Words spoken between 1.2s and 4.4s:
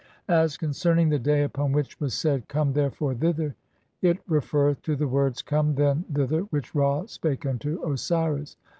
day [upon which was said], "Come therefore thither," it